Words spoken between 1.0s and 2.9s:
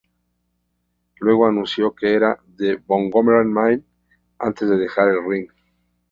Luego anunció que era "The